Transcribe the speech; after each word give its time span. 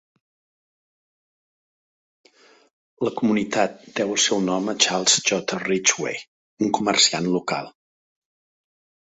La 3.07 3.13
comunitat 3.19 3.77
deu 4.01 4.15
el 4.15 4.19
seu 4.25 4.41
nom 4.47 4.73
a 4.73 4.75
Charles 4.87 5.19
J. 5.29 5.59
Ridgeway, 5.67 6.19
un 6.69 6.75
comerciant 6.81 7.31
local. 7.37 7.71